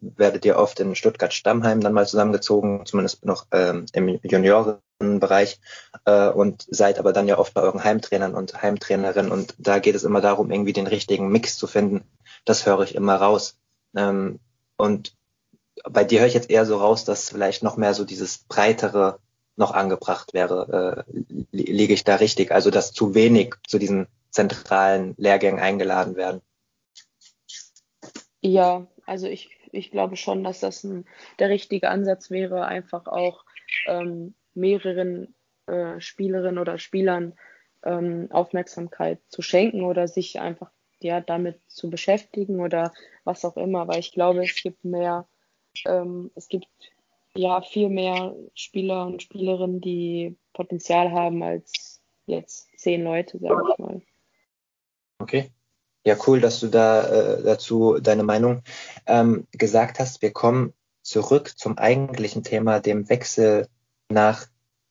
[0.00, 5.60] werdet ihr oft in Stuttgart-Stammheim dann mal zusammengezogen, zumindest noch ähm, im Juniorenbereich
[6.04, 9.96] äh, und seid aber dann ja oft bei euren Heimtrainern und Heimtrainerinnen und da geht
[9.96, 12.04] es immer darum, irgendwie den richtigen Mix zu finden.
[12.44, 13.56] Das höre ich immer raus.
[13.96, 14.38] Ähm,
[14.76, 15.12] und
[15.82, 19.18] bei dir höre ich jetzt eher so raus, dass vielleicht noch mehr so dieses breitere
[19.56, 21.04] noch angebracht wäre.
[21.08, 22.52] Äh, liege ich da richtig?
[22.52, 26.42] Also dass zu wenig zu diesen zentralen Lehrgängen eingeladen werden.
[28.42, 31.06] Ja, also ich, ich glaube schon, dass das ein,
[31.38, 33.44] der richtige Ansatz wäre, einfach auch
[33.86, 35.34] ähm, mehreren
[35.66, 37.34] äh, Spielerinnen oder Spielern
[37.84, 42.92] ähm, Aufmerksamkeit zu schenken oder sich einfach ja damit zu beschäftigen oder
[43.24, 45.26] was auch immer, weil ich glaube, es gibt mehr,
[45.86, 46.68] ähm, es gibt
[47.34, 53.78] ja viel mehr Spieler und Spielerinnen, die Potenzial haben als jetzt zehn Leute, sage ich
[53.78, 54.02] mal.
[55.18, 55.50] Okay.
[56.04, 58.62] Ja, cool, dass du da äh, dazu deine Meinung
[59.06, 60.22] ähm, gesagt hast.
[60.22, 63.68] Wir kommen zurück zum eigentlichen Thema, dem Wechsel
[64.08, 64.46] nach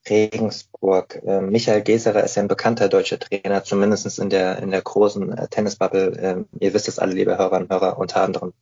[0.09, 1.21] Regensburg.
[1.25, 5.37] Äh, Michael Geserer ist ja ein bekannter deutscher Trainer, zumindest in der, in der großen
[5.37, 6.17] äh, Tennisbubble.
[6.17, 8.53] Äh, ihr wisst es alle, liebe Hörer und Hörer, unter anderem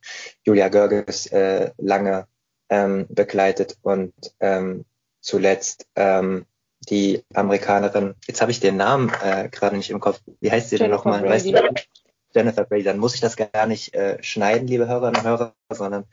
[0.44, 2.26] Julia Görges äh, lange
[2.68, 4.84] ähm, begleitet und ähm,
[5.20, 6.46] zuletzt ähm,
[6.88, 10.78] die Amerikanerin, jetzt habe ich den Namen äh, gerade nicht im Kopf, wie heißt sie
[10.78, 11.22] denn nochmal?
[11.22, 11.70] Weißt du?
[12.34, 16.04] Jennifer Brady, dann muss ich das gar nicht äh, schneiden, liebe Hörerinnen und Hörer, sondern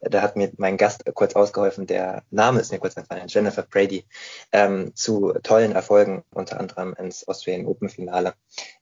[0.00, 3.62] äh, da hat mir mein Gast kurz ausgeholfen, der Name ist mir kurz entfallen, Jennifer
[3.62, 4.04] Brady,
[4.52, 8.34] ähm, zu tollen Erfolgen, unter anderem ins Australian Open Finale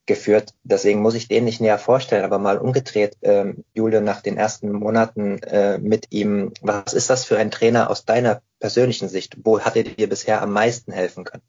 [0.06, 0.54] geführt.
[0.64, 4.72] Deswegen muss ich den nicht näher vorstellen, aber mal umgedreht, ähm, Jule, nach den ersten
[4.72, 9.36] Monaten äh, mit ihm, was ist das für ein Trainer aus deiner persönlichen Sicht?
[9.44, 11.42] Wo hat er dir bisher am meisten helfen können?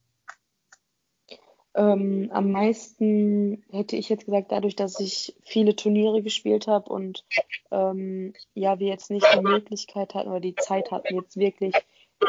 [1.74, 7.24] Ähm, am meisten hätte ich jetzt gesagt, dadurch, dass ich viele Turniere gespielt habe und
[7.72, 11.74] ähm, ja, wir jetzt nicht die Möglichkeit hatten oder die Zeit hatten, jetzt wirklich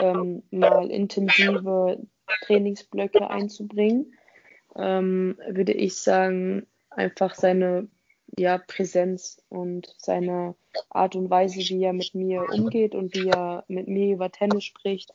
[0.01, 1.99] ähm, mal intensive
[2.47, 4.15] Trainingsblöcke einzubringen,
[4.77, 7.89] ähm, würde ich sagen, einfach seine
[8.39, 10.55] ja, Präsenz und seine
[10.89, 14.65] Art und Weise, wie er mit mir umgeht und wie er mit mir über Tennis
[14.65, 15.13] spricht.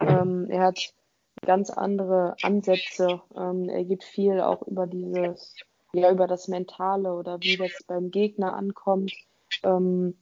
[0.00, 0.92] Ähm, er hat
[1.42, 3.20] ganz andere Ansätze.
[3.36, 5.54] Ähm, er geht viel auch über dieses,
[5.92, 9.12] ja, über das Mentale oder wie das beim Gegner ankommt.
[9.62, 10.16] Ähm,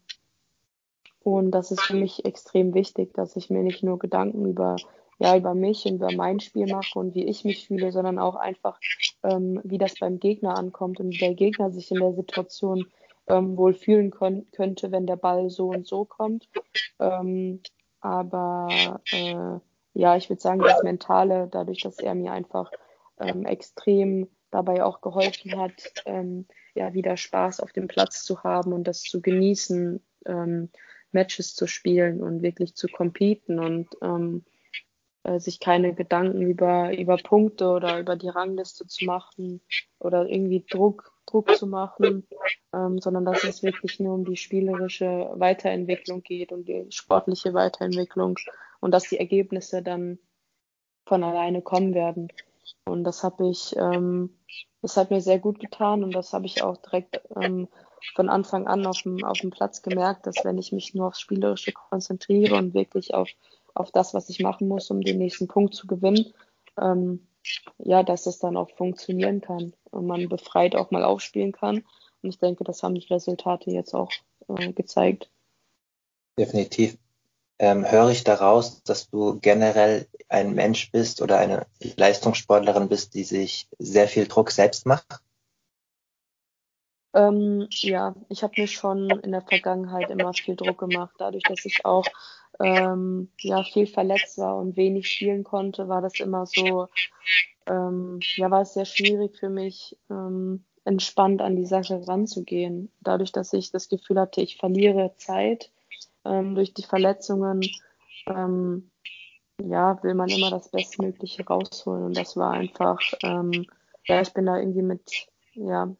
[1.22, 4.77] und das ist für mich extrem wichtig, dass ich mir nicht nur Gedanken über,
[5.18, 8.35] ja, über mich und über mein Spiel mache und wie ich mich fühle, sondern auch
[8.35, 8.79] einfach,
[9.22, 12.87] ähm, wie das beim Gegner ankommt und wie der Gegner sich in der Situation
[13.27, 16.48] ähm, wohl fühlen könnte, wenn der Ball so und so kommt.
[16.98, 17.61] Ähm,
[18.00, 18.68] aber
[19.12, 19.61] äh,
[19.94, 22.70] ja, ich würde sagen, das Mentale, dadurch, dass er mir einfach
[23.18, 28.72] ähm, extrem dabei auch geholfen hat, ähm, ja, wieder Spaß auf dem Platz zu haben
[28.72, 30.70] und das zu genießen, ähm,
[31.12, 34.44] Matches zu spielen und wirklich zu competen und ähm,
[35.22, 39.61] äh, sich keine Gedanken über, über Punkte oder über die Rangliste zu machen
[39.98, 42.26] oder irgendwie Druck, Druck zu machen,
[42.74, 48.38] ähm, sondern dass es wirklich nur um die spielerische Weiterentwicklung geht und die sportliche Weiterentwicklung
[48.85, 50.18] und dass die Ergebnisse dann
[51.07, 52.29] von alleine kommen werden.
[52.85, 54.37] Und das habe ich, ähm,
[54.83, 57.68] das hat mir sehr gut getan und das habe ich auch direkt ähm,
[58.14, 61.20] von Anfang an auf dem, auf dem Platz gemerkt, dass wenn ich mich nur aufs
[61.20, 63.31] Spielerische konzentriere und wirklich auf,
[63.73, 66.35] auf das, was ich machen muss, um den nächsten Punkt zu gewinnen,
[66.79, 67.27] ähm,
[67.79, 71.87] ja, dass es dann auch funktionieren kann und man befreit auch mal aufspielen kann.
[72.23, 74.12] Und ich denke, das haben die Resultate jetzt auch
[74.49, 75.31] äh, gezeigt.
[76.38, 76.99] Definitiv
[77.59, 83.25] ähm, höre ich daraus, dass du generell ein Mensch bist oder eine Leistungssportlerin bist, die
[83.25, 85.21] sich sehr viel Druck selbst macht?
[87.14, 91.14] Ähm, ja, ich habe mir schon in der Vergangenheit immer viel Druck gemacht.
[91.19, 92.07] Dadurch, dass ich auch
[92.61, 96.88] ähm, ja, viel verletzt war und wenig spielen konnte, war das immer so,
[97.67, 102.90] ähm, ja, war es sehr schwierig für mich, ähm, entspannt an die Sache ranzugehen.
[103.01, 105.71] Dadurch, dass ich das Gefühl hatte, ich verliere Zeit
[106.24, 107.60] ähm, durch die Verletzungen,
[108.26, 108.90] ähm,
[109.62, 112.04] ja, will man immer das Bestmögliche rausholen.
[112.04, 113.66] Und das war einfach, ähm,
[114.06, 115.94] ja, ich bin da irgendwie mit, ja,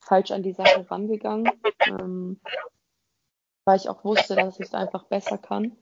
[0.00, 1.50] falsch an die Sache rangegangen,
[1.80, 2.40] ähm,
[3.64, 5.76] weil ich auch wusste, dass ich es einfach besser kann.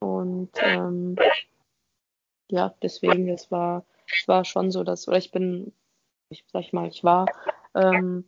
[0.00, 1.16] Und ähm,
[2.50, 5.72] ja, deswegen, es war, es war schon so, dass, oder ich bin,
[6.28, 7.26] ich sag mal, ich war,
[7.74, 8.24] ähm,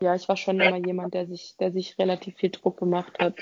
[0.00, 3.34] ja, ich war schon immer jemand, der sich, der sich relativ viel Druck gemacht hat.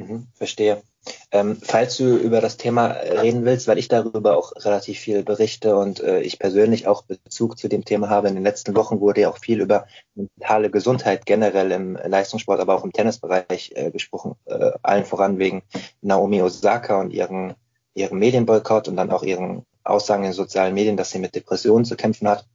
[0.00, 0.82] Mhm, verstehe.
[1.30, 5.76] Ähm, falls du über das Thema reden willst, weil ich darüber auch relativ viel berichte
[5.76, 9.22] und äh, ich persönlich auch Bezug zu dem Thema habe, in den letzten Wochen wurde
[9.22, 14.34] ja auch viel über mentale Gesundheit generell im Leistungssport, aber auch im Tennisbereich äh, gesprochen,
[14.44, 15.62] äh, allen voran wegen
[16.02, 17.54] Naomi Osaka und ihren,
[17.94, 21.96] ihrem Medienboykott und dann auch ihren Aussagen in sozialen Medien, dass sie mit Depressionen zu
[21.96, 22.46] kämpfen hat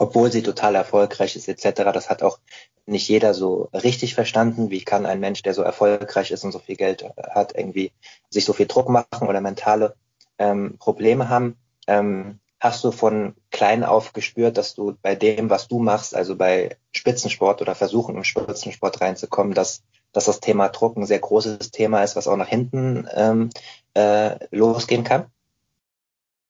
[0.00, 1.82] obwohl sie total erfolgreich ist etc.
[1.92, 2.38] Das hat auch
[2.86, 4.70] nicht jeder so richtig verstanden.
[4.70, 7.92] Wie kann ein Mensch, der so erfolgreich ist und so viel Geld hat, irgendwie
[8.30, 9.94] sich so viel Druck machen oder mentale
[10.38, 11.56] ähm, Probleme haben.
[11.86, 16.34] Ähm, hast du von klein auf gespürt, dass du bei dem, was du machst, also
[16.34, 19.82] bei Spitzensport oder versuchen im Spitzensport reinzukommen, dass,
[20.12, 23.50] dass das Thema Druck ein sehr großes Thema ist, was auch nach hinten ähm,
[23.92, 25.26] äh, losgehen kann?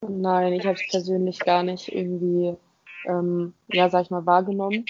[0.07, 2.57] Nein, ich habe es persönlich gar nicht irgendwie,
[3.07, 4.87] ähm, ja, sag ich mal, wahrgenommen,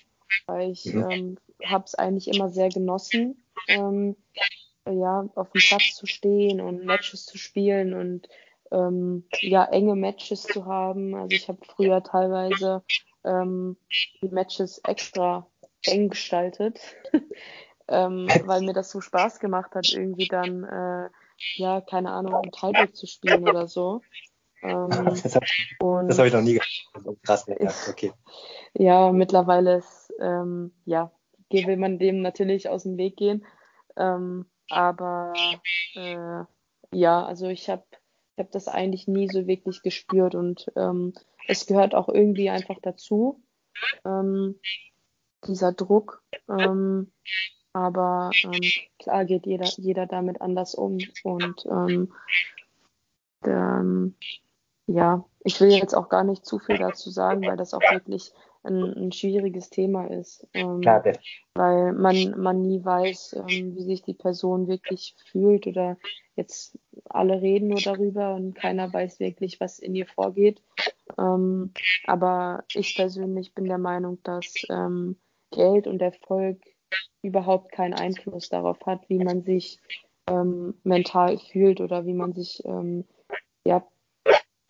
[0.47, 1.11] weil ich mhm.
[1.11, 4.17] ähm, habe es eigentlich immer sehr genossen, ähm,
[4.89, 8.29] ja, auf dem Platz zu stehen und Matches zu spielen und
[8.73, 11.15] ähm, ja, enge Matches zu haben.
[11.15, 12.83] Also ich habe früher teilweise
[13.25, 13.77] ähm,
[14.23, 15.47] die Matches extra
[15.87, 16.81] eng gestaltet,
[17.89, 21.11] ähm, weil mir das so Spaß gemacht hat, irgendwie dann, äh,
[21.57, 24.03] ja, keine Ahnung, ein Tiebreak zu spielen oder so.
[24.63, 24.89] Ähm,
[25.23, 27.21] das habe hab ich noch nie gemacht.
[27.23, 28.13] Krass, ja, okay.
[28.75, 31.13] Ja, mittlerweile ist, ähm, ja,
[31.51, 33.45] will man dem natürlich aus dem Weg gehen.
[33.97, 35.33] Ähm, aber
[35.95, 36.45] äh,
[36.93, 37.85] ja, also ich habe
[38.37, 41.13] ich hab das eigentlich nie so wirklich gespürt und ähm,
[41.47, 43.43] es gehört auch irgendwie einfach dazu,
[44.05, 44.59] ähm,
[45.47, 46.23] dieser Druck.
[46.49, 47.13] Ähm,
[47.73, 48.31] aber
[48.99, 52.13] klar geht jeder, jeder damit anders um und ähm,
[54.93, 58.33] ja, ich will jetzt auch gar nicht zu viel dazu sagen, weil das auch wirklich
[58.63, 60.47] ein, ein schwieriges Thema ist.
[60.53, 61.03] Ähm, Klar,
[61.55, 65.97] weil man, man nie weiß, ähm, wie sich die Person wirklich fühlt oder
[66.37, 70.63] jetzt alle reden nur darüber und keiner weiß wirklich, was in ihr vorgeht.
[71.19, 71.73] Ähm,
[72.05, 75.17] aber ich persönlich bin der Meinung, dass ähm,
[75.51, 76.59] Geld und Erfolg
[77.23, 79.79] überhaupt keinen Einfluss darauf hat, wie man sich
[80.27, 83.05] ähm, mental fühlt oder wie man sich ähm,
[83.65, 83.87] ja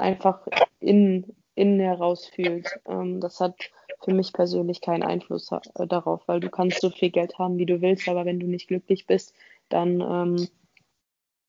[0.01, 0.47] einfach
[0.81, 2.69] innen, innen heraus fühlt.
[2.87, 3.55] Ähm, das hat
[4.03, 7.67] für mich persönlich keinen Einfluss äh, darauf, weil du kannst so viel Geld haben, wie
[7.67, 9.35] du willst, aber wenn du nicht glücklich bist,
[9.69, 10.49] dann ähm,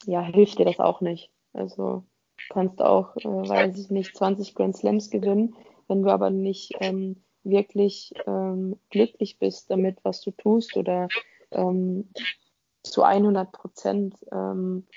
[0.06, 1.32] ja, hilft dir das auch nicht.
[1.54, 2.04] Also
[2.48, 5.56] du kannst auch, äh, weiß ich nicht, 20 Grand Slams gewinnen,
[5.88, 11.08] wenn du aber nicht ähm, wirklich ähm, glücklich bist damit, was du tust oder
[11.52, 12.10] ähm,
[12.84, 14.88] zu 100 Prozent ähm,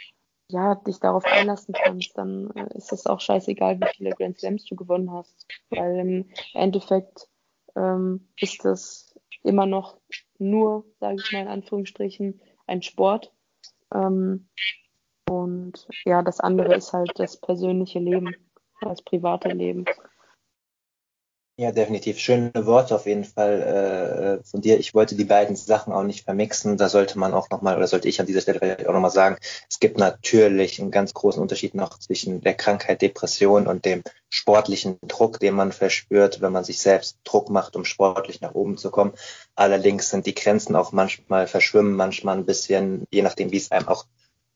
[0.48, 4.64] ja, dich darauf einlassen kannst, dann äh, ist es auch scheißegal, wie viele Grand Slams
[4.64, 5.46] du gewonnen hast.
[5.70, 7.28] Weil im Endeffekt
[7.76, 9.98] ähm, ist das immer noch
[10.38, 13.32] nur, sage ich mal in Anführungsstrichen, ein Sport.
[13.92, 14.48] Ähm,
[15.28, 18.34] und ja, das andere ist halt das persönliche Leben,
[18.80, 19.84] das private Leben.
[21.56, 22.18] Ja, definitiv.
[22.18, 24.80] Schöne Worte auf jeden Fall äh, von dir.
[24.80, 26.76] Ich wollte die beiden Sachen auch nicht vermixen.
[26.76, 29.36] Da sollte man auch nochmal, oder sollte ich an dieser Stelle vielleicht auch nochmal sagen,
[29.70, 34.98] es gibt natürlich einen ganz großen Unterschied noch zwischen der Krankheit Depression und dem sportlichen
[35.06, 38.90] Druck, den man verspürt, wenn man sich selbst Druck macht, um sportlich nach oben zu
[38.90, 39.12] kommen.
[39.54, 43.86] Allerdings sind die Grenzen auch manchmal verschwimmen, manchmal ein bisschen, je nachdem, wie es einem
[43.86, 44.06] auch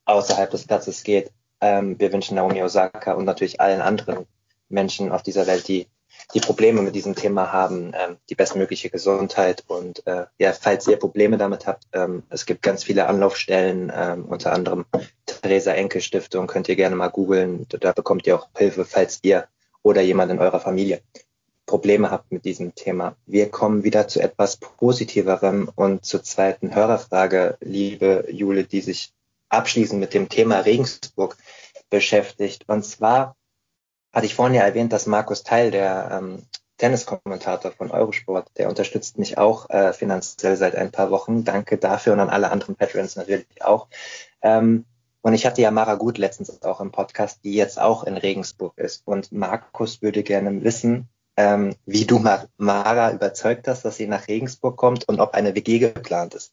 [0.05, 1.31] außerhalb des Platzes geht.
[1.61, 4.27] Ähm, wir wünschen Naomi Osaka und natürlich allen anderen
[4.69, 5.87] Menschen auf dieser Welt, die
[6.35, 9.65] die Probleme mit diesem Thema haben, ähm, die bestmögliche Gesundheit.
[9.67, 14.25] Und äh, ja, falls ihr Probleme damit habt, ähm, es gibt ganz viele Anlaufstellen, ähm,
[14.27, 14.85] unter anderem
[15.27, 17.67] Theresa Enkel Stiftung, könnt ihr gerne mal googeln.
[17.69, 19.47] Da bekommt ihr auch Hilfe, falls ihr
[19.83, 21.01] oder jemand in eurer Familie
[21.65, 23.15] Probleme habt mit diesem Thema.
[23.27, 29.13] Wir kommen wieder zu etwas Positiverem und zur zweiten Hörerfrage, liebe Jule, die sich
[29.51, 31.37] abschließend mit dem Thema Regensburg
[31.91, 32.65] beschäftigt.
[32.69, 33.37] Und zwar
[34.13, 36.43] hatte ich vorhin ja erwähnt, dass Markus Teil, der ähm,
[36.79, 41.45] Tenniskommentator von Eurosport, der unterstützt mich auch äh, finanziell seit ein paar Wochen.
[41.45, 43.89] Danke dafür und an alle anderen Patrons natürlich auch.
[44.43, 44.85] Ähm,
[45.21, 48.79] und ich hatte ja Mara Gut letztens auch im Podcast, die jetzt auch in Regensburg
[48.79, 49.03] ist.
[49.05, 52.25] Und Markus würde gerne wissen, ähm, wie du
[52.57, 56.53] Mara überzeugt hast, dass sie nach Regensburg kommt und ob eine WG geplant ist.